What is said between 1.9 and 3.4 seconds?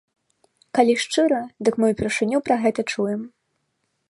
упершыню пра гэта чуем.